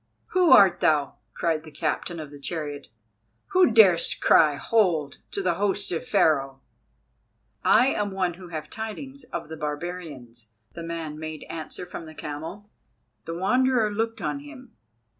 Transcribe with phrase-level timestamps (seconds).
[0.29, 2.87] "Who art thou?" cried the captain of the chariot,
[3.49, 6.59] "who darest cry 'hold' to the host of Pharaoh?"
[7.63, 12.15] "I am one who have tidings of the barbarians," the man made answer from the
[12.15, 12.67] camel.
[13.25, 14.71] The Wanderer looked on him.